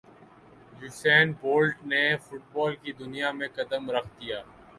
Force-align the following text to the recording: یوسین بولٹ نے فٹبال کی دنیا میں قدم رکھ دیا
یوسین 0.79 1.27
بولٹ 1.41 1.75
نے 1.91 2.03
فٹبال 2.25 2.73
کی 2.81 2.91
دنیا 3.01 3.29
میں 3.37 3.47
قدم 3.57 3.83
رکھ 3.95 4.09
دیا 4.19 4.39